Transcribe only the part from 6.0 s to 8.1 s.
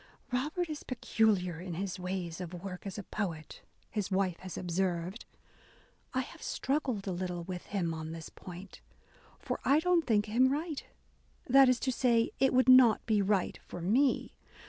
"I have struggled a little with him